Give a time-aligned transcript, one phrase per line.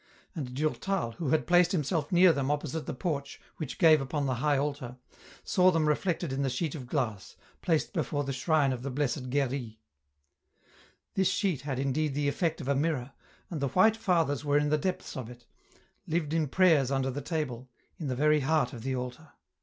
[0.33, 4.33] And Durtal, who had placed himself near them opposite the porch which gave upon the
[4.41, 4.97] high altar,
[5.43, 9.29] saw them reflected in the sheet of glass, placed before the shrine of the Blessed
[9.29, 9.79] Guerrie.
[11.13, 13.11] This sheet had indeed the effect of a mirror,
[13.51, 15.45] and the white fathers were in the depths of it,
[16.07, 19.33] lived in prayers under the table, in the very heart of the altar.